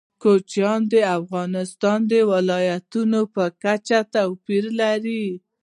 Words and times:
کوچیان 0.23 0.81
د 0.91 0.95
افغانستان 1.19 1.99
د 2.11 2.13
ولایاتو 2.31 3.01
په 3.35 3.43
کچه 3.63 3.99
توپیر 4.13 4.63
لري. 4.81 5.25